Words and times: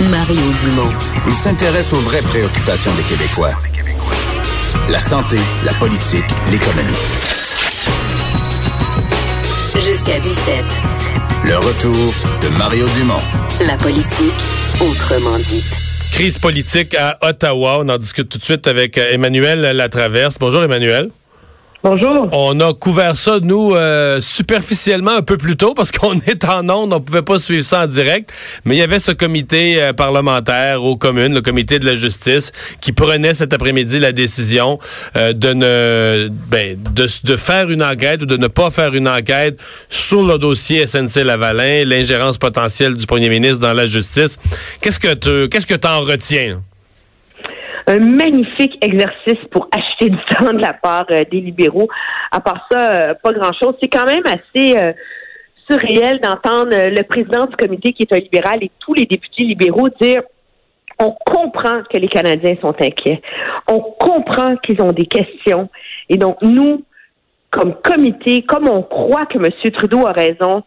Mario 0.00 0.40
Dumont. 0.62 0.92
Il 1.26 1.34
s'intéresse 1.34 1.92
aux 1.92 1.96
vraies 1.96 2.22
préoccupations 2.22 2.92
des 2.94 3.02
Québécois. 3.02 3.50
La 4.88 5.00
santé, 5.00 5.36
la 5.64 5.72
politique, 5.72 6.24
l'économie. 6.52 6.94
Jusqu'à 9.74 10.20
17. 10.20 10.64
Le 11.46 11.56
retour 11.56 12.14
de 12.42 12.48
Mario 12.56 12.86
Dumont. 12.96 13.18
La 13.66 13.76
politique, 13.76 14.32
autrement 14.80 15.36
dite. 15.38 15.64
Crise 16.12 16.38
politique 16.38 16.94
à 16.94 17.18
Ottawa. 17.20 17.78
On 17.80 17.88
en 17.88 17.98
discute 17.98 18.28
tout 18.28 18.38
de 18.38 18.44
suite 18.44 18.68
avec 18.68 18.98
Emmanuel 18.98 19.62
Latraverse. 19.76 20.36
Bonjour 20.38 20.62
Emmanuel. 20.62 21.10
Bonjour. 21.84 22.28
On 22.32 22.58
a 22.58 22.74
couvert 22.74 23.16
ça, 23.16 23.38
nous, 23.40 23.72
euh, 23.76 24.20
superficiellement 24.20 25.12
un 25.12 25.22
peu 25.22 25.36
plus 25.36 25.56
tôt 25.56 25.74
parce 25.74 25.92
qu'on 25.92 26.18
est 26.26 26.44
en 26.44 26.68
onde, 26.68 26.92
on 26.92 27.00
pouvait 27.00 27.22
pas 27.22 27.38
suivre 27.38 27.64
ça 27.64 27.84
en 27.84 27.86
direct. 27.86 28.32
Mais 28.64 28.74
il 28.74 28.78
y 28.80 28.82
avait 28.82 28.98
ce 28.98 29.12
comité 29.12 29.80
euh, 29.80 29.92
parlementaire 29.92 30.82
aux 30.82 30.96
communes, 30.96 31.34
le 31.34 31.40
comité 31.40 31.78
de 31.78 31.86
la 31.86 31.94
justice, 31.94 32.50
qui 32.80 32.90
prenait 32.90 33.32
cet 33.32 33.52
après-midi 33.52 34.00
la 34.00 34.10
décision 34.10 34.80
euh, 35.14 35.32
de 35.32 35.52
ne 35.52 36.28
ben, 36.48 36.76
de, 36.92 37.06
de, 37.22 37.36
faire 37.36 37.70
une 37.70 37.84
enquête 37.84 38.22
ou 38.22 38.26
de 38.26 38.36
ne 38.36 38.48
pas 38.48 38.72
faire 38.72 38.94
une 38.96 39.08
enquête 39.08 39.56
sur 39.88 40.26
le 40.26 40.36
dossier 40.36 40.84
SNC-Lavalin, 40.84 41.84
l'ingérence 41.84 42.38
potentielle 42.38 42.96
du 42.96 43.06
premier 43.06 43.28
ministre 43.28 43.60
dans 43.60 43.72
la 43.72 43.86
justice. 43.86 44.36
Qu'est-ce 44.80 44.98
que 44.98 45.14
tu 45.14 45.48
qu'est-ce 45.48 45.66
que 45.66 45.86
en 45.86 46.00
retiens? 46.00 46.60
Un 47.88 48.00
magnifique 48.00 48.76
exercice 48.82 49.42
pour 49.50 49.68
acheter 49.74 50.10
du 50.10 50.18
temps 50.26 50.52
de 50.52 50.60
la 50.60 50.74
part 50.74 51.06
euh, 51.10 51.24
des 51.30 51.40
libéraux. 51.40 51.88
À 52.30 52.40
part 52.40 52.66
ça, 52.70 52.92
euh, 52.92 53.14
pas 53.14 53.32
grand-chose. 53.32 53.74
C'est 53.82 53.88
quand 53.88 54.04
même 54.04 54.22
assez 54.26 54.76
euh, 54.76 54.92
surréel 55.68 56.20
d'entendre 56.20 56.70
le 56.70 57.02
président 57.02 57.46
du 57.46 57.56
comité, 57.56 57.94
qui 57.94 58.02
est 58.02 58.12
un 58.12 58.18
libéral, 58.18 58.58
et 58.62 58.70
tous 58.78 58.92
les 58.92 59.06
députés 59.06 59.44
libéraux 59.44 59.88
dire 60.00 60.22
on 61.00 61.12
comprend 61.24 61.82
que 61.88 61.96
les 61.96 62.08
Canadiens 62.08 62.56
sont 62.60 62.74
inquiets. 62.80 63.22
On 63.68 63.78
comprend 63.78 64.56
qu'ils 64.56 64.82
ont 64.82 64.92
des 64.92 65.06
questions. 65.06 65.68
Et 66.08 66.16
donc, 66.16 66.42
nous, 66.42 66.84
comme 67.50 67.74
comité, 67.82 68.42
comme 68.42 68.68
on 68.68 68.82
croit 68.82 69.26
que 69.26 69.38
M. 69.38 69.50
Trudeau 69.72 70.08
a 70.08 70.12
raison, 70.12 70.64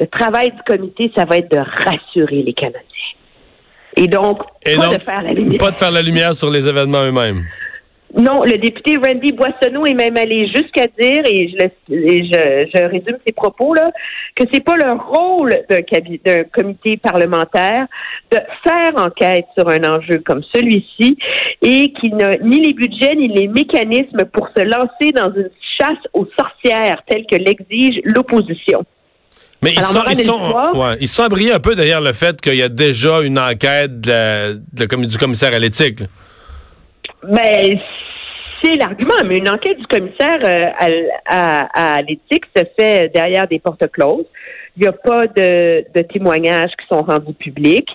le 0.00 0.06
travail 0.06 0.52
du 0.52 0.62
comité, 0.66 1.12
ça 1.14 1.26
va 1.26 1.36
être 1.36 1.50
de 1.50 1.58
rassurer 1.58 2.42
les 2.42 2.54
Canadiens. 2.54 3.13
Et 3.96 4.06
donc, 4.06 4.38
pas 4.64 4.88
de 4.88 5.02
faire 5.02 5.22
la 5.22 5.32
lumière. 5.32 5.58
Pas 5.58 5.70
de 5.70 5.76
faire 5.76 5.90
la 5.90 6.02
lumière 6.02 6.34
sur 6.34 6.50
les 6.50 6.68
événements 6.68 7.02
eux-mêmes. 7.02 7.44
Non, 8.16 8.42
le 8.44 8.58
député 8.58 8.96
Randy 8.96 9.32
Boissonneau 9.32 9.86
est 9.86 9.94
même 9.94 10.16
allé 10.16 10.46
jusqu'à 10.46 10.86
dire, 10.86 11.22
et 11.26 11.48
je, 11.48 11.66
je, 11.88 12.70
je, 12.72 12.82
résume 12.84 13.16
ses 13.26 13.32
propos 13.32 13.74
là, 13.74 13.90
que 14.36 14.44
c'est 14.52 14.62
pas 14.62 14.76
le 14.76 14.92
rôle 14.92 15.52
d'un 15.68 16.44
comité 16.44 16.96
parlementaire 16.96 17.88
de 18.30 18.38
faire 18.62 19.04
enquête 19.04 19.46
sur 19.58 19.68
un 19.68 19.82
enjeu 19.82 20.22
comme 20.24 20.44
celui-ci, 20.54 21.18
et 21.62 21.92
qu'il 21.92 22.14
n'a 22.14 22.36
ni 22.38 22.60
les 22.60 22.72
budgets 22.72 23.16
ni 23.16 23.26
les 23.26 23.48
mécanismes 23.48 24.24
pour 24.32 24.48
se 24.56 24.62
lancer 24.62 25.10
dans 25.12 25.34
une 25.34 25.50
chasse 25.76 25.98
aux 26.12 26.28
sorcières 26.38 27.02
telle 27.08 27.26
que 27.26 27.36
l'exige 27.36 28.00
l'opposition. 28.04 28.84
Mais 29.64 29.72
ils, 29.72 29.82
sont, 29.82 30.02
ils, 30.10 30.16
sont, 30.16 30.54
ouais, 30.74 30.96
ils 31.00 31.08
sont 31.08 31.22
un 31.22 31.58
peu 31.58 31.74
derrière 31.74 32.02
le 32.02 32.12
fait 32.12 32.38
qu'il 32.40 32.56
y 32.56 32.62
a 32.62 32.68
déjà 32.68 33.22
une 33.22 33.38
enquête 33.38 33.98
de 34.00 34.60
du 35.06 35.18
commissaire 35.18 35.54
à 35.54 35.58
l'éthique. 35.58 36.00
Ben, 37.22 37.78
c'est 38.62 38.74
l'argument, 38.74 39.14
mais 39.24 39.38
une 39.38 39.48
enquête 39.48 39.78
du 39.78 39.86
commissaire 39.86 40.38
euh, 40.44 41.06
à, 41.26 41.96
à 41.96 42.02
l'éthique 42.02 42.44
se 42.54 42.62
fait 42.78 43.10
derrière 43.14 43.48
des 43.48 43.58
portes 43.58 43.90
closes. 43.90 44.26
Il 44.76 44.82
n'y 44.82 44.88
a 44.88 44.92
pas 44.92 45.26
de, 45.26 45.84
de, 45.94 46.02
témoignages 46.02 46.72
qui 46.72 46.86
sont 46.88 47.02
rendus 47.02 47.34
publics 47.34 47.90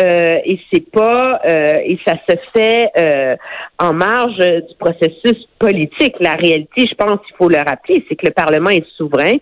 euh, 0.00 0.38
et 0.44 0.60
c'est 0.70 0.90
pas 0.90 1.40
euh, 1.46 1.72
et 1.84 1.98
ça 2.06 2.16
se 2.28 2.36
fait 2.54 2.90
euh, 2.98 3.36
en 3.78 3.94
marge 3.94 4.36
du 4.36 4.74
processus 4.78 5.46
politique. 5.58 6.16
La 6.20 6.34
réalité, 6.34 6.86
je 6.88 6.94
pense 6.94 7.18
qu'il 7.26 7.36
faut 7.36 7.48
le 7.48 7.58
rappeler, 7.58 8.04
c'est 8.08 8.16
que 8.16 8.26
le 8.26 8.32
Parlement 8.32 8.70
est 8.70 8.86
souverain 8.96 9.34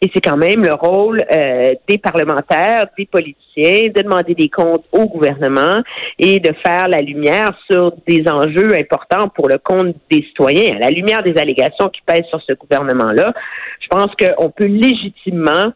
et 0.00 0.10
c'est 0.12 0.20
quand 0.20 0.36
même 0.36 0.62
le 0.62 0.74
rôle 0.74 1.20
euh, 1.32 1.74
des 1.88 1.98
parlementaires, 1.98 2.86
des 2.98 3.06
politiciens, 3.06 3.88
de 3.94 4.02
demander 4.02 4.34
des 4.34 4.48
comptes 4.48 4.84
au 4.92 5.06
gouvernement 5.06 5.82
et 6.18 6.40
de 6.40 6.52
faire 6.64 6.88
la 6.88 7.00
lumière 7.00 7.50
sur 7.70 7.92
des 8.06 8.24
enjeux 8.28 8.72
importants 8.78 9.28
pour 9.28 9.48
le 9.48 9.58
compte 9.58 9.94
des 10.10 10.22
citoyens. 10.22 10.76
À 10.76 10.78
la 10.80 10.90
lumière 10.90 11.22
des 11.22 11.40
allégations 11.40 11.88
qui 11.88 12.00
pèsent 12.04 12.26
sur 12.28 12.42
ce 12.42 12.52
gouvernement-là, 12.54 13.32
je 13.80 13.88
pense 13.88 14.10
qu'on 14.16 14.50
peut 14.50 14.66
légitimement 14.66 15.72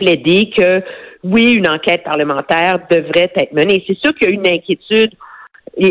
plaider 0.00 0.50
que 0.56 0.82
oui, 1.22 1.54
une 1.54 1.68
enquête 1.68 2.02
parlementaire 2.02 2.78
devrait 2.90 3.30
être 3.36 3.52
menée. 3.52 3.84
C'est 3.86 3.98
sûr 3.98 4.14
qu'il 4.14 4.30
y 4.30 4.32
a 4.32 4.34
une 4.34 4.46
inquiétude. 4.46 5.12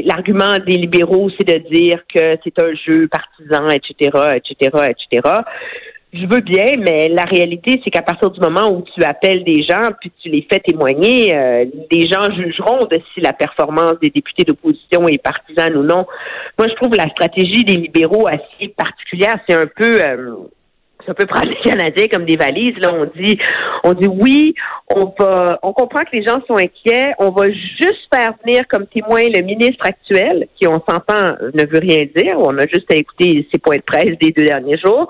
L'argument 0.06 0.58
des 0.66 0.75
libéraux, 0.75 1.30
c'est 1.38 1.47
de 1.47 1.70
dire 1.70 2.02
que 2.14 2.38
c'est 2.44 2.62
un 2.62 2.74
jeu 2.74 3.08
partisan, 3.08 3.68
etc., 3.70 4.12
etc., 4.36 4.90
etc. 4.90 5.22
Je 6.12 6.25
veux 6.25 6.42
bien, 6.42 6.66
mais 6.80 7.08
la 7.08 7.24
réalité, 7.24 7.80
c'est 7.84 7.92
qu'à 7.92 8.02
partir 8.02 8.31
du 8.31 8.40
moment 8.40 8.72
où 8.72 8.84
tu 8.96 9.03
appelles 9.03 9.44
des 9.44 9.62
gens 9.62 9.90
puis 10.02 10.12
tu 10.22 10.30
les 10.30 10.46
fais 10.52 10.59
témoigner, 10.59 11.36
euh, 11.36 11.66
les 11.91 12.09
gens 12.09 12.34
jugeront 12.36 12.88
de 12.88 13.00
si 13.14 13.22
la 13.22 13.31
performance 13.31 13.94
des 14.02 14.09
députés 14.09 14.44
d'opposition 14.44 15.08
est 15.08 15.20
partisane 15.20 15.78
ou 15.78 15.84
non. 15.84 16.08
Moi, 16.58 16.68
je 16.68 16.74
trouve 16.74 16.96
la 16.96 17.08
stratégie 17.09 17.64
des 17.64 17.76
libéraux 17.76 18.28
assez 18.28 18.70
particulière. 18.70 19.36
C'est 19.47 19.56
un 19.56 19.68
peu 19.68 20.02
euh, 20.02 20.31
ça 21.09 21.16
peut 21.16 21.25
prendre 21.25 21.47
les 21.50 21.72
Canadiens 21.72 22.08
comme 22.08 22.25
des 22.25 22.38
valises. 22.38 22.78
Là, 22.78 22.94
on 22.94 23.06
dit, 23.20 23.40
on 23.84 23.94
dit 23.94 24.08
oui, 24.08 24.53
on 24.96 25.12
va, 25.20 25.58
on 25.64 25.74
comprend 25.74 26.03
que 26.03 26.16
les 26.16 26.24
gens 26.24 26.38
sont 26.47 26.56
inquiets. 26.56 27.14
On 27.18 27.31
va 27.31 27.47
juste 27.47 28.08
faire 28.14 28.34
venir 28.46 28.62
comme 28.70 28.86
témoin 28.86 29.22
le 29.34 29.42
ministre 29.42 29.86
actuel, 29.86 30.47
qui 30.56 30.68
on 30.68 30.81
s'entend 30.88 31.36
ne 31.53 31.66
veut 31.66 31.80
rien 31.80 32.06
dire. 32.16 32.38
On 32.38 32.56
a 32.59 32.68
juste 32.68 32.92
à 32.92 32.96
écouter 32.96 33.47
ses 33.52 33.59
points 33.59 33.78
de 33.78 33.81
presse 33.81 34.18
des 34.22 34.30
deux 34.30 34.46
derniers 34.46 34.78
jours. 34.78 35.09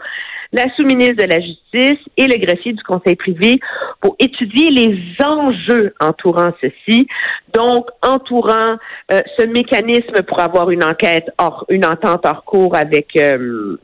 La 0.53 0.63
sous-ministre 0.75 1.17
de 1.17 1.29
la 1.29 1.39
Justice 1.41 2.03
et 2.17 2.25
le 2.25 2.39
greffier 2.39 2.73
du 2.73 2.81
Conseil 2.81 3.15
privé 3.15 3.59
pour 4.01 4.15
étudier 4.19 4.71
les 4.71 4.97
enjeux 5.23 5.93
entourant 5.99 6.51
ceci. 6.61 7.07
Donc, 7.53 7.87
entourant 8.01 8.77
euh, 9.11 9.21
ce 9.37 9.45
mécanisme 9.45 10.23
pour 10.27 10.39
avoir 10.39 10.71
une 10.71 10.83
enquête 10.83 11.29
hors, 11.37 11.65
une 11.69 11.85
entente 11.85 12.25
hors 12.25 12.45
cours 12.45 12.75
avec 12.75 13.15
euh, 13.17 13.77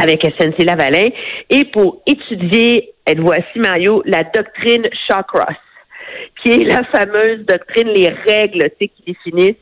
avec 0.00 0.22
SNC 0.22 0.64
Lavalin 0.64 1.08
et 1.50 1.64
pour 1.66 2.02
étudier, 2.06 2.92
elle 3.04 3.20
voici 3.20 3.56
Mario, 3.56 4.02
la 4.06 4.24
doctrine 4.24 4.84
Shawcross 5.08 5.56
qui 6.42 6.52
est 6.52 6.64
la 6.64 6.82
fameuse 6.84 7.44
doctrine, 7.46 7.88
les 7.88 8.08
règles 8.26 8.70
qui 8.78 8.90
définissent 9.06 9.56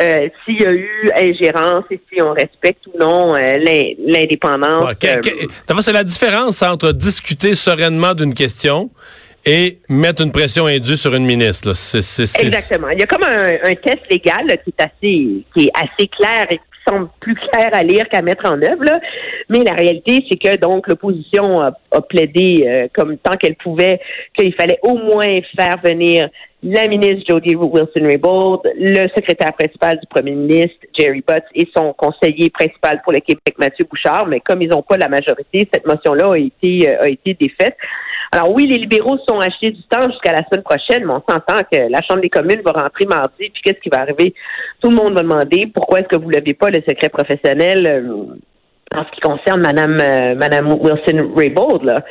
euh, 0.00 0.28
s'il 0.44 0.60
y 0.60 0.66
a 0.66 0.72
eu 0.72 1.10
ingérence 1.16 1.84
et 1.90 2.00
si 2.10 2.22
on 2.22 2.32
respecte 2.32 2.86
ou 2.86 2.98
non 2.98 3.34
euh, 3.34 3.54
l'indépendance. 3.98 4.88
Ouais, 4.88 5.16
euh, 5.16 5.80
c'est 5.80 5.92
la 5.92 6.04
différence 6.04 6.62
entre 6.62 6.92
discuter 6.92 7.54
sereinement 7.54 8.14
d'une 8.14 8.34
question 8.34 8.90
et 9.44 9.78
mettre 9.88 10.22
une 10.22 10.30
pression 10.30 10.66
indue 10.66 10.96
sur 10.96 11.14
une 11.14 11.26
ministre. 11.26 11.70
Exactement. 11.70 12.88
Il 12.90 13.00
y 13.00 13.02
a 13.02 13.06
comme 13.06 13.24
un, 13.24 13.54
un 13.64 13.74
test 13.74 14.00
légal 14.08 14.46
qui 14.64 14.72
est 14.78 14.82
assez 14.82 15.44
qui 15.54 15.66
est 15.66 15.72
assez 15.74 16.08
clair 16.08 16.46
et 16.50 16.60
semble 16.86 17.08
plus 17.20 17.34
clair 17.34 17.70
à 17.72 17.82
lire 17.82 18.08
qu'à 18.08 18.22
mettre 18.22 18.50
en 18.50 18.60
œuvre. 18.62 18.84
Mais 19.48 19.64
la 19.64 19.72
réalité, 19.72 20.24
c'est 20.30 20.38
que 20.38 20.56
donc 20.58 20.88
l'opposition 20.88 21.60
a, 21.60 21.72
plaidé 22.08 22.64
euh, 22.66 22.88
comme 22.94 23.18
tant 23.18 23.36
qu'elle 23.36 23.56
pouvait 23.56 24.00
qu'il 24.36 24.54
fallait 24.54 24.78
au 24.82 24.96
moins 24.96 25.40
faire 25.56 25.76
venir 25.82 26.28
la 26.62 26.86
ministre 26.86 27.24
Jody 27.28 27.56
Wilson-Raybould, 27.56 28.60
le 28.76 29.08
secrétaire 29.08 29.52
principal 29.52 29.98
du 29.98 30.06
premier 30.06 30.32
ministre 30.32 30.86
Jerry 30.96 31.22
Butts 31.26 31.44
et 31.54 31.68
son 31.76 31.92
conseiller 31.92 32.50
principal 32.50 33.00
pour 33.02 33.12
le 33.12 33.20
Québec 33.20 33.54
Mathieu 33.58 33.84
Bouchard. 33.90 34.26
Mais 34.26 34.40
comme 34.40 34.62
ils 34.62 34.68
n'ont 34.68 34.82
pas 34.82 34.96
la 34.96 35.08
majorité, 35.08 35.68
cette 35.72 35.86
motion-là 35.86 36.32
a 36.32 36.38
été 36.38 36.88
euh, 36.88 37.02
a 37.02 37.08
été 37.08 37.34
défaite. 37.34 37.76
Alors 38.34 38.50
oui, 38.54 38.66
les 38.66 38.78
libéraux 38.78 39.18
sont 39.28 39.38
achetés 39.40 39.70
du 39.72 39.82
temps 39.84 40.08
jusqu'à 40.08 40.32
la 40.32 40.42
semaine 40.48 40.62
prochaine, 40.64 41.04
mais 41.04 41.12
on 41.12 41.22
s'entend 41.28 41.60
que 41.70 41.78
la 41.90 42.00
Chambre 42.08 42.22
des 42.22 42.30
communes 42.30 42.62
va 42.64 42.72
rentrer 42.72 43.04
mardi, 43.04 43.50
puis 43.52 43.62
qu'est-ce 43.62 43.80
qui 43.80 43.90
va 43.90 44.00
arriver? 44.00 44.34
Tout 44.82 44.88
le 44.88 44.96
monde 44.96 45.12
va 45.14 45.20
demander 45.20 45.70
pourquoi 45.74 46.00
est-ce 46.00 46.08
que 46.08 46.16
vous 46.16 46.30
ne 46.30 46.36
levez 46.38 46.54
pas 46.54 46.70
le 46.70 46.80
secret 46.88 47.10
professionnel 47.10 47.86
euh, 47.86 48.96
en 48.98 49.04
ce 49.04 49.10
qui 49.14 49.20
concerne 49.20 49.60
Madame 49.60 49.98
euh, 50.00 50.34
Madame 50.34 50.72
Wilson 50.72 51.30
Raybould 51.36 51.82
là. 51.84 52.02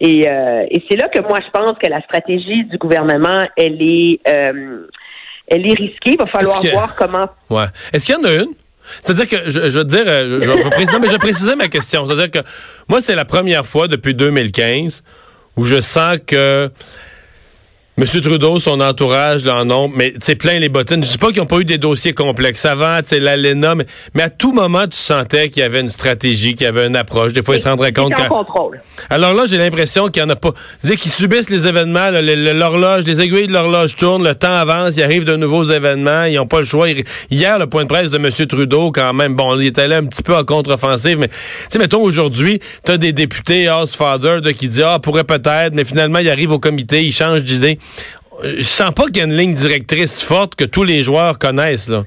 Et, 0.00 0.28
euh, 0.28 0.64
et 0.70 0.82
c'est 0.90 0.96
là 0.96 1.08
que 1.08 1.20
moi 1.20 1.38
je 1.44 1.50
pense 1.52 1.78
que 1.80 1.88
la 1.88 2.00
stratégie 2.02 2.64
du 2.64 2.76
gouvernement 2.78 3.44
elle 3.56 3.80
est 3.80 4.20
euh, 4.28 4.86
elle 5.46 5.66
est 5.68 5.74
risquée. 5.74 6.12
Il 6.12 6.18
va 6.18 6.26
falloir 6.26 6.60
que- 6.60 6.68
voir 6.68 6.94
comment. 6.96 7.28
Ouais. 7.48 7.66
Est-ce 7.92 8.06
qu'il 8.06 8.14
y 8.16 8.18
en 8.18 8.24
a 8.28 8.42
une? 8.42 8.50
C'est-à-dire 9.02 9.28
que, 9.28 9.50
je, 9.50 9.70
je 9.70 9.78
veux 9.78 9.84
te 9.84 9.88
dire, 9.88 10.04
je, 10.04 10.42
je 10.42 10.92
non, 10.92 10.98
mais 11.00 11.08
je 11.08 11.16
préciser 11.16 11.54
ma 11.54 11.68
question. 11.68 12.06
C'est-à-dire 12.06 12.30
que 12.30 12.38
moi, 12.88 13.00
c'est 13.00 13.14
la 13.14 13.24
première 13.24 13.64
fois 13.64 13.86
depuis 13.86 14.14
2015 14.14 15.04
où 15.56 15.64
je 15.64 15.80
sens 15.80 16.18
que 16.26 16.70
M. 18.00 18.06
Trudeau, 18.06 18.58
son 18.58 18.80
entourage, 18.80 19.44
là, 19.44 19.60
en 19.60 19.70
ont, 19.70 19.92
mais 19.94 20.14
c'est 20.20 20.34
plein 20.34 20.58
les 20.58 20.70
bottines. 20.70 21.04
Je 21.04 21.10
dis 21.10 21.18
pas 21.18 21.28
qu'ils 21.28 21.40
n'ont 21.40 21.46
pas 21.46 21.58
eu 21.58 21.66
des 21.66 21.76
dossiers 21.76 22.14
complexes 22.14 22.64
avant, 22.64 22.96
tu 23.02 23.08
sais, 23.08 23.20
l'ALENA, 23.20 23.74
mais, 23.74 23.84
mais 24.14 24.22
à 24.22 24.30
tout 24.30 24.54
moment, 24.54 24.86
tu 24.86 24.96
sentais 24.96 25.50
qu'il 25.50 25.60
y 25.60 25.66
avait 25.66 25.80
une 25.80 25.90
stratégie, 25.90 26.54
qu'il 26.54 26.64
y 26.64 26.66
avait 26.66 26.86
une 26.86 26.96
approche. 26.96 27.34
Des 27.34 27.42
fois, 27.42 27.56
ils 27.56 27.60
se 27.60 27.68
rendraient 27.68 27.92
compte 27.92 28.14
C'est 28.16 28.22
en 28.22 28.24
que... 28.24 28.30
contrôle. 28.30 28.80
Alors 29.10 29.34
là, 29.34 29.44
j'ai 29.44 29.58
l'impression 29.58 30.08
qu'il 30.08 30.22
n'y 30.22 30.30
en 30.30 30.32
a 30.32 30.36
pas. 30.36 30.52
Dire 30.82 30.96
qu'ils 30.96 31.10
subissent 31.10 31.50
les 31.50 31.66
événements, 31.66 32.08
là, 32.08 32.22
l'horloge, 32.22 33.04
les 33.04 33.20
aiguilles 33.20 33.48
de 33.48 33.52
l'horloge 33.52 33.96
tournent, 33.96 34.24
le 34.24 34.34
temps 34.34 34.56
avance, 34.56 34.94
il 34.96 35.02
arrive 35.02 35.24
de 35.24 35.36
nouveaux 35.36 35.64
événements, 35.64 36.24
ils 36.24 36.36
n'ont 36.36 36.46
pas 36.46 36.60
le 36.60 36.66
choix. 36.66 36.86
Hier, 37.30 37.58
le 37.58 37.66
point 37.66 37.82
de 37.82 37.88
presse 37.88 38.08
de 38.08 38.16
M. 38.16 38.30
Trudeau, 38.46 38.92
quand 38.92 39.12
même, 39.12 39.34
bon, 39.34 39.60
il 39.60 39.66
est 39.66 39.78
allé 39.78 39.96
un 39.96 40.06
petit 40.06 40.22
peu 40.22 40.34
en 40.34 40.44
contre-offensive, 40.44 41.18
mais 41.18 41.28
tu 41.28 41.34
sais, 41.68 41.78
mettons, 41.78 42.00
aujourd'hui, 42.00 42.60
tu 42.82 42.92
as 42.92 42.96
des 42.96 43.12
députés, 43.12 43.68
House 43.68 43.94
Father, 43.94 44.40
de, 44.40 44.52
qui 44.52 44.70
disent, 44.70 44.84
ah, 44.86 44.98
pourrait 45.00 45.24
peut-être, 45.24 45.74
mais 45.74 45.84
finalement, 45.84 46.20
il 46.20 46.30
arrive 46.30 46.52
au 46.52 46.58
comité, 46.58 47.04
il 47.04 47.12
change 47.12 47.42
d'idée. 47.42 47.78
Je 48.42 48.62
sens 48.62 48.92
pas 48.94 49.04
qu'il 49.04 49.18
y 49.18 49.20
a 49.20 49.24
une 49.24 49.36
ligne 49.36 49.54
directrice 49.54 50.22
forte 50.24 50.54
que 50.54 50.64
tous 50.64 50.84
les 50.84 51.02
joueurs 51.02 51.38
connaissent, 51.38 51.88
là. 51.88 52.04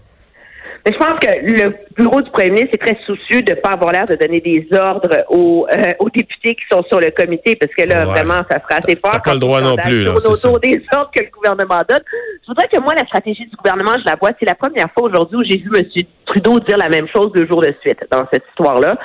Mais 0.85 0.91
je 0.91 0.97
pense 0.97 1.17
que 1.17 1.27
le 1.63 1.73
bureau 1.95 2.21
du 2.21 2.29
premier 2.31 2.51
ministre 2.51 2.71
est 2.73 2.85
très 2.85 2.97
soucieux 3.05 3.41
de 3.41 3.53
ne 3.53 3.55
pas 3.57 3.69
avoir 3.69 3.93
l'air 3.93 4.03
de 4.03 4.15
donner 4.15 4.41
des 4.41 4.67
ordres 4.77 5.15
aux, 5.29 5.65
euh, 5.71 5.93
aux 5.99 6.09
députés 6.09 6.55
qui 6.55 6.63
sont 6.69 6.83
sur 6.89 6.99
le 6.99 7.09
comité, 7.11 7.55
parce 7.55 7.71
que 7.73 7.83
là, 7.87 7.99
Ouais. 7.99 8.11
vraiment, 8.11 8.43
ça 8.51 8.59
sera 8.59 8.79
assez 8.83 8.97
fort. 8.97 9.21
Pas 9.23 9.33
le 9.33 9.39
droit 9.39 9.61
on 9.61 9.69
non 9.69 9.75
plus, 9.77 10.03
là, 10.03 10.11
autour 10.13 10.59
des 10.59 10.83
ordres 10.93 11.09
que 11.15 11.23
le 11.23 11.29
gouvernement 11.31 11.81
donne. 11.87 12.01
Je 12.41 12.47
voudrais 12.47 12.67
que 12.67 12.81
moi, 12.81 12.93
la 12.95 13.05
stratégie 13.05 13.45
du 13.45 13.55
gouvernement, 13.55 13.93
je 13.97 14.05
la 14.05 14.17
vois. 14.19 14.31
C'est 14.37 14.45
la 14.45 14.55
première 14.55 14.87
fois 14.91 15.07
aujourd'hui 15.07 15.37
où 15.37 15.43
j'ai 15.49 15.57
vu 15.59 15.69
M. 15.73 15.85
Trudeau 16.25 16.59
dire 16.59 16.77
la 16.77 16.89
même 16.89 17.07
chose 17.15 17.31
deux 17.33 17.47
jours 17.47 17.61
de 17.61 17.73
suite 17.81 17.99
dans 18.11 18.25
cette 18.33 18.43
histoire-là. 18.49 18.97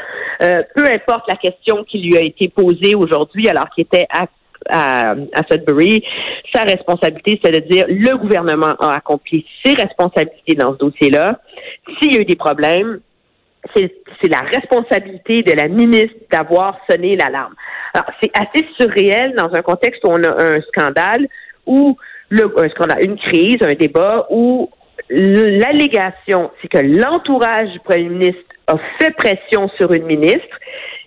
Euh, 0.43 0.63
peu 0.75 0.83
importe 0.85 1.29
la 1.29 1.37
question 1.37 1.85
qui 1.85 1.99
lui 2.03 2.17
a 2.17 2.23
été 2.23 2.49
posée 2.49 2.97
aujourd'hui, 2.97 3.49
alors 3.49 3.69
qu'il 3.71 3.83
était 3.85 4.07
à 4.11 4.27
à, 4.69 5.15
Sudbury, 5.51 6.05
sa 6.55 6.63
responsabilité, 6.63 7.41
c'est 7.43 7.53
de 7.53 7.69
dire 7.69 7.87
le 7.89 8.17
gouvernement 8.17 8.75
a 8.81 8.97
accompli 8.97 9.47
ses 9.65 9.75
responsabilités 9.75 10.55
dans 10.55 10.73
ce 10.73 10.79
dossier-là. 10.79 11.41
S'il 12.01 12.15
y 12.15 12.19
a 12.19 12.21
eu 12.21 12.25
des 12.25 12.37
problèmes, 12.37 13.01
c'est 13.75 13.93
c'est 14.21 14.29
la 14.29 14.41
responsabilité 14.41 15.43
de 15.43 15.53
la 15.53 15.69
ministre 15.69 16.17
d'avoir 16.31 16.79
sonné 16.91 17.17
l'alarme. 17.17 17.55
Alors, 17.95 18.11
c'est 18.21 18.31
assez 18.37 18.67
surréel 18.79 19.35
dans 19.37 19.53
un 19.55 19.63
contexte 19.63 20.03
où 20.05 20.09
on 20.09 20.23
a 20.23 20.57
un 20.57 20.61
scandale, 20.63 21.29
où 21.67 21.97
le, 22.31 22.53
un 22.59 22.69
scandale, 22.71 23.05
une 23.05 23.19
crise, 23.19 23.59
un 23.61 23.75
débat, 23.75 24.27
où 24.31 24.71
l'allégation, 25.09 26.51
c'est 26.61 26.69
que 26.69 26.79
l'entourage 26.79 27.71
du 27.71 27.81
premier 27.81 28.09
ministre 28.09 28.43
a 28.67 28.77
fait 28.99 29.15
pression 29.17 29.71
sur 29.79 29.93
une 29.93 30.05
ministre, 30.05 30.59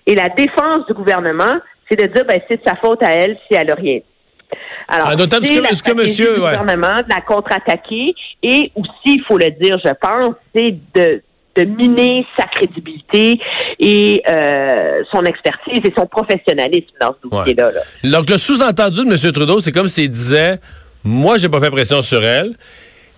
et 0.07 0.15
la 0.15 0.30
défense 0.30 0.86
du 0.88 0.94
gouvernement, 0.94 1.59
c'est 1.91 2.07
de 2.07 2.13
dire, 2.13 2.23
ben, 2.25 2.39
c'est 2.47 2.55
de 2.57 2.61
sa 2.65 2.75
faute 2.75 3.03
à 3.03 3.11
elle 3.11 3.38
si 3.47 3.55
elle 3.57 3.69
a 3.69 3.75
rien. 3.75 3.99
Alors, 4.88 5.15
d'autant 5.15 5.38
c'est 5.41 5.55
que- 5.55 5.61
la 5.61 5.93
monsieur- 5.95 6.35
du 6.35 6.41
ouais. 6.41 6.49
gouvernement 6.57 6.97
de 6.97 7.09
la 7.13 7.21
contre-attaquer 7.21 8.13
et 8.43 8.71
aussi, 8.75 8.89
il 9.17 9.23
faut 9.27 9.38
le 9.38 9.51
dire, 9.61 9.77
je 9.83 9.91
pense, 10.01 10.33
c'est 10.55 10.75
de 10.95 11.21
de 11.57 11.65
miner 11.65 12.25
sa 12.39 12.45
crédibilité 12.45 13.38
et 13.77 14.23
euh, 14.29 15.01
son 15.11 15.21
expertise 15.23 15.81
et 15.83 15.93
son 15.97 16.05
professionnalisme 16.07 16.88
dans 17.01 17.13
ce 17.21 17.27
dossier-là. 17.27 17.71
là. 17.71 18.09
Donc, 18.09 18.29
le 18.29 18.38
sous-entendu 18.38 19.03
de 19.05 19.11
M. 19.11 19.31
Trudeau, 19.33 19.59
c'est 19.59 19.73
comme 19.73 19.89
s'il 19.89 20.09
disait 20.09 20.59
Moi, 21.03 21.38
j'ai 21.38 21.49
pas 21.49 21.59
fait 21.59 21.69
pression 21.69 22.01
sur 22.01 22.23
elle. 22.23 22.53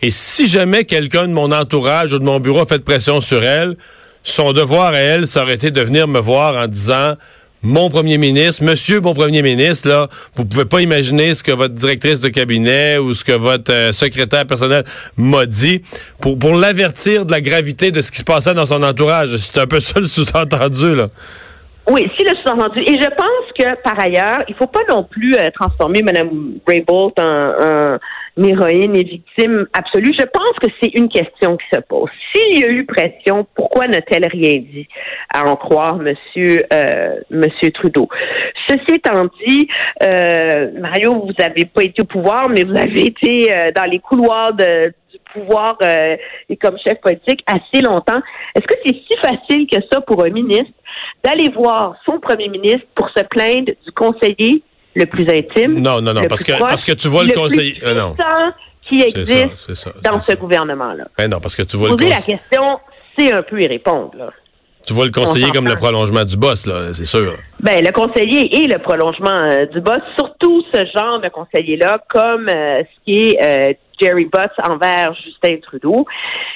Et 0.02 0.10
si 0.10 0.48
jamais 0.48 0.84
quelqu'un 0.86 1.28
de 1.28 1.32
mon 1.34 1.52
entourage 1.52 2.12
ou 2.14 2.18
de 2.18 2.24
mon 2.24 2.40
bureau 2.40 2.62
a 2.62 2.66
fait 2.66 2.84
pression 2.84 3.22
sur 3.22 3.44
elle, 3.44 3.76
son 4.24 4.52
devoir 4.52 4.94
à 4.94 4.98
elle, 4.98 5.28
ça 5.28 5.44
aurait 5.44 5.54
été 5.54 5.70
de 5.70 5.82
venir 5.82 6.08
me 6.08 6.20
voir 6.20 6.56
en 6.58 6.66
disant 6.66 7.14
Mon 7.66 7.90
premier 7.90 8.18
ministre, 8.18 8.62
monsieur 8.66 9.00
mon 9.00 9.14
premier 9.14 9.42
ministre, 9.42 9.88
là, 9.88 10.10
vous 10.36 10.44
pouvez 10.44 10.66
pas 10.66 10.82
imaginer 10.82 11.34
ce 11.34 11.44
que 11.44 11.54
votre 11.54 11.74
directrice 11.74 12.20
de 12.20 12.28
cabinet 12.28 12.98
ou 12.98 13.14
ce 13.14 13.24
que 13.24 13.32
votre 13.32 13.72
euh, 13.72 13.94
secrétaire 13.94 14.46
personnel 14.46 14.84
m'a 15.16 15.46
dit 15.46 15.82
pour, 16.20 16.38
pour 16.38 16.56
l'avertir 16.56 17.26
de 17.26 17.32
la 17.32 17.40
gravité 17.40 17.92
de 17.92 18.02
ce 18.02 18.12
qui 18.12 18.18
se 18.18 18.26
passait 18.26 18.54
dans 18.54 18.66
son 18.66 18.84
entourage. 18.84 19.38
C'est 19.38 19.60
un 19.60 19.66
peu 19.66 19.80
ça 19.80 20.02
le 20.02 20.08
sous-entendu, 20.08 20.94
là. 20.94 21.08
Oui, 21.90 22.10
si 22.18 22.26
le 22.26 22.36
sous-entendu. 22.38 22.80
Et 22.80 23.00
je 23.00 23.10
pense 23.10 23.52
que, 23.58 23.76
par 23.82 24.00
ailleurs, 24.00 24.40
il 24.48 24.56
faut 24.56 24.68
pas 24.68 24.84
non 24.90 25.04
plus 25.04 25.36
euh, 25.36 25.50
transformer 25.52 26.02
Mme 26.02 26.60
Raybould 26.66 27.14
en, 27.20 27.98
héroïne 28.42 28.96
et 28.96 29.04
victime 29.04 29.68
absolue. 29.74 30.12
Je 30.18 30.26
pense 30.26 30.58
que 30.62 30.68
c'est 30.82 30.98
une 30.98 31.10
question 31.10 31.58
qui 31.58 31.66
se 31.72 31.80
pose. 31.82 32.10
S'il 32.34 32.62
y 32.62 32.64
a 32.64 32.70
eu 32.70 32.86
pression, 32.86 33.46
pourquoi 33.54 33.88
n'a-t-elle 33.88 34.26
rien 34.26 34.60
dit, 34.60 34.88
à 35.32 35.48
en 35.48 35.56
croire 35.56 35.98
Monsieur 35.98 36.64
euh, 36.74 37.20
Monsieur 37.30 37.72
Trudeau? 37.72 38.08
Ceci 38.68 38.96
étant 38.96 39.26
dit, 39.46 39.68
euh, 40.02 40.72
Mario, 40.80 41.14
vous 41.14 41.34
n'avez 41.38 41.66
pas 41.66 41.84
été 41.84 42.02
au 42.02 42.06
pouvoir, 42.06 42.50
mais 42.50 42.64
vous 42.64 42.76
avez 42.76 43.06
été 43.06 43.52
euh, 43.52 43.72
dans 43.76 43.86
les 43.86 44.00
couloirs 44.00 44.54
de 44.54 44.94
pouvoir 45.34 45.78
euh, 45.82 46.16
et 46.50 46.58
comme 46.58 46.78
chef 46.78 47.00
politique 47.02 47.44
assez 47.48 47.82
longtemps. 47.84 48.22
Est-ce 48.56 48.66
que 48.68 48.76
c'est 48.86 48.94
si 48.94 49.18
facile 49.22 49.68
que 49.68 49.78
ça 49.92 50.02
pour 50.02 50.24
un 50.24 50.30
ministre 50.30 50.72
d'aller 51.24 51.50
voir 51.50 51.96
son 52.06 52.20
premier 52.20 52.48
ministre 52.50 52.86
pour 52.96 53.10
se 53.10 53.24
plaindre 53.24 53.72
du 53.86 53.92
conseiller 53.96 54.62
le 54.96 55.06
plus 55.06 55.28
intime? 55.30 55.82
Non, 55.82 56.02
non, 56.02 56.14
non, 56.14 56.22
le 56.22 56.28
parce 56.28 56.44
plus 56.44 56.54
que- 56.54 56.58
proche, 56.58 56.70
parce 56.70 56.86
que 56.86 56.92
tu 56.94 57.08
vois 57.08 57.24
le 57.24 57.32
plus 57.32 57.40
conseiller- 57.40 57.84
euh, 57.84 57.94
non. 57.96 58.16
qui 58.88 59.00
ça, 59.02 59.20
existe 59.20 59.74
ça, 59.74 59.92
dans 60.04 60.20
ce 60.22 60.34
gouvernement-là? 60.34 61.06
Ben 61.18 61.30
non, 61.30 61.40
parce 61.40 61.56
que 61.56 61.64
tu 61.64 61.78
vois 61.78 61.90
le 61.90 61.96
Poser 61.96 62.10
la 62.10 62.16
conseiller. 62.18 62.38
question, 62.50 62.80
c'est 63.18 63.34
un 63.34 63.42
peu 63.44 63.62
y 63.62 63.68
répondre. 63.68 64.12
Là. 64.18 64.30
Tu 64.86 64.94
vois 64.94 65.06
le 65.06 65.12
conseiller 65.12 65.48
On 65.50 65.54
comme 65.54 65.68
le 65.68 65.76
prolongement 65.76 66.26
du 66.26 66.36
boss, 66.36 66.66
là, 66.66 66.94
c'est 66.94 67.06
sûr. 67.06 67.36
Ben, 67.62 67.84
le 67.84 67.92
conseiller 67.92 68.64
et 68.64 68.68
le 68.68 68.80
prolongement 68.80 69.50
euh, 69.50 69.66
du 69.68 69.80
boss, 69.80 70.00
surtout 70.18 70.62
ce 70.74 70.80
genre 70.96 71.22
de 71.22 71.30
conseiller-là, 71.30 72.00
comme 72.10 72.50
euh, 72.50 72.82
ce 72.84 73.04
qui 73.06 73.30
est 73.30 73.42
euh, 73.42 73.74
Jerry 74.02 74.26
Butts 74.26 74.70
envers 74.70 75.14
Justin 75.24 75.58
Trudeau. 75.62 76.06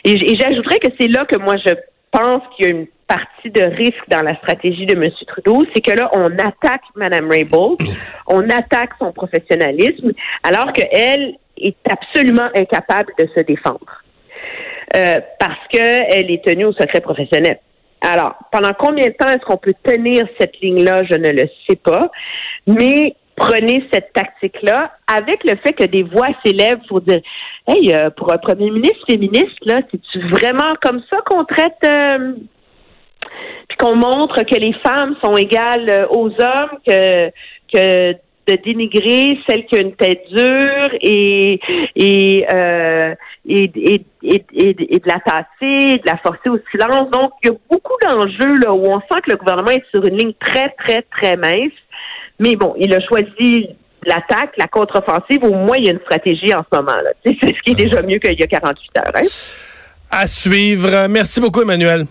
Et 0.04 0.18
j'ajouterais 0.38 0.80
que 0.80 0.90
c'est 1.00 1.08
là 1.08 1.26
que 1.26 1.38
moi 1.38 1.56
je 1.66 1.74
pense 2.12 2.42
qu'il 2.56 2.66
y 2.66 2.70
a 2.70 2.76
une 2.76 2.88
partie 3.08 3.50
de 3.50 3.64
risque 3.76 4.10
dans 4.10 4.22
la 4.22 4.36
stratégie 4.38 4.86
de 4.86 4.96
M. 4.96 5.10
Trudeau, 5.28 5.64
c'est 5.74 5.82
que 5.82 5.96
là, 5.96 6.10
on 6.14 6.32
attaque 6.38 6.82
Mme 6.96 7.30
Raybould, 7.30 7.80
on 8.28 8.44
attaque 8.50 8.92
son 9.00 9.14
professionnalisme, 9.14 10.12
alors 10.44 10.74
qu'elle 10.74 11.36
est 11.58 11.78
absolument 11.90 12.50
incapable 12.56 13.14
de 13.18 13.28
se 13.36 13.42
défendre. 13.44 14.04
Euh, 14.96 15.20
parce 15.40 15.60
qu'elle 15.70 16.32
est 16.32 16.44
tenue 16.46 16.66
au 16.66 16.72
secret 16.72 17.02
professionnel. 17.02 17.60
Alors, 18.02 18.36
pendant 18.52 18.74
combien 18.78 19.08
de 19.08 19.14
temps 19.14 19.28
est-ce 19.28 19.46
qu'on 19.46 19.58
peut 19.58 19.74
tenir 19.84 20.26
cette 20.40 20.60
ligne-là? 20.62 21.04
Je 21.10 21.16
ne 21.16 21.30
le 21.30 21.50
sais 21.68 21.76
pas. 21.76 22.12
Mais 22.68 23.16
prenez 23.36 23.88
cette 23.92 24.14
tactique-là 24.14 24.92
avec 25.08 25.44
le 25.44 25.56
fait 25.58 25.74
que 25.74 25.86
des 25.86 26.04
voix 26.04 26.28
s'élèvent 26.46 26.82
pour 26.88 27.02
dire 27.02 27.22
Hey, 27.68 27.94
euh, 27.94 28.10
pour 28.10 28.32
un 28.32 28.38
premier 28.38 28.70
ministre 28.72 29.06
féministe, 29.08 29.58
là, 29.66 29.80
c'est-tu 29.92 30.28
vraiment 30.30 30.74
comme 30.82 31.02
ça 31.10 31.18
qu'on 31.26 31.44
traite 31.44 31.78
euh, 31.86 32.34
puis 33.68 33.78
qu'on 33.78 33.96
montre 33.96 34.44
que 34.44 34.56
les 34.56 34.74
femmes 34.86 35.16
sont 35.24 35.36
égales 35.36 35.90
euh, 35.90 36.08
aux 36.10 36.28
hommes, 36.28 36.80
que 36.86 37.30
que 37.74 38.14
de 38.48 38.56
dénigrer 38.64 39.38
celle 39.48 39.66
qui 39.66 39.76
a 39.76 39.82
une 39.82 39.96
tête 39.96 40.22
dure 40.32 40.90
et 41.02 41.60
et 41.96 42.46
euh, 42.54 43.14
et, 43.50 43.72
et, 43.76 44.06
et, 44.24 44.46
et- 44.54 44.96
et 44.96 45.00
de 45.00 45.08
la 45.08 45.20
tasser, 45.20 45.98
de 45.98 46.02
la 46.06 46.18
forcer 46.18 46.50
au 46.50 46.58
silence. 46.72 47.10
Donc, 47.12 47.32
il 47.44 47.50
y 47.50 47.52
a 47.52 47.56
beaucoup 47.70 47.94
d'enjeux 48.04 48.60
là 48.60 48.74
où 48.74 48.86
on 48.86 49.00
sent 49.00 49.22
que 49.26 49.32
le 49.32 49.38
gouvernement 49.38 49.72
est 49.72 49.84
sur 49.94 50.04
une 50.06 50.18
ligne 50.18 50.34
très, 50.40 50.74
très, 50.86 51.02
très 51.12 51.36
mince. 51.38 51.72
Mais 52.40 52.56
bon, 52.56 52.74
il 52.78 52.94
a 52.94 53.00
choisi 53.02 53.68
l'attaque, 54.06 54.52
la 54.58 54.68
contre-offensive. 54.68 55.44
Au 55.44 55.54
moins, 55.54 55.78
il 55.78 55.86
y 55.86 55.90
a 55.90 55.94
une 55.94 56.00
stratégie 56.02 56.54
en 56.54 56.64
ce 56.70 56.76
moment. 56.78 56.96
là. 56.98 57.10
C'est 57.26 57.36
ce 57.42 57.62
qui 57.64 57.72
est 57.72 57.76
déjà 57.76 58.02
mieux 58.02 58.20
qu'il 58.20 58.38
y 58.40 58.44
a 58.44 58.48
48 58.48 58.98
heures. 58.98 59.12
Hein? 59.16 59.28
À 60.12 60.28
suivre. 60.28 61.08
Merci 61.10 61.40
beaucoup, 61.42 61.62
Emmanuel. 61.62 62.06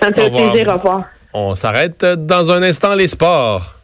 Ça 0.00 0.08
me 0.10 0.14
fait 0.14 0.26
Au 0.26 0.30
plaisir. 0.30 0.68
Au 0.68 0.72
revoir. 0.74 1.04
On 1.34 1.54
s'arrête 1.54 2.04
dans 2.04 2.50
un 2.50 2.62
instant 2.62 2.94
les 2.94 3.08
sports. 3.08 3.74